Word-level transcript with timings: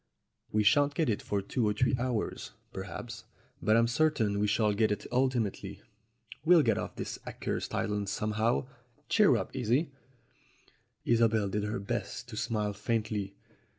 "We 0.51 0.63
shan't 0.63 0.95
get 0.95 1.11
it 1.11 1.21
for 1.21 1.43
two 1.43 1.67
or 1.67 1.73
three 1.73 1.95
hours, 1.99 2.53
perhaps, 2.73 3.25
but 3.61 3.77
I'm 3.77 3.85
certain 3.85 4.39
we 4.39 4.47
shall 4.47 4.73
get 4.73 4.91
it 4.91 5.05
ultimately. 5.11 5.83
We'll 6.43 6.63
get 6.63 6.79
off 6.79 6.95
this 6.95 7.19
accursed 7.27 7.75
island 7.75 8.09
somehow. 8.09 8.65
Cheer 9.09 9.35
up, 9.35 9.53
Isie!" 9.55 9.91
Isobel 11.05 11.49
did 11.49 11.65
her 11.65 11.79
best 11.79 12.27
to 12.29 12.35
smile 12.35 12.73
faintly. 12.73 13.35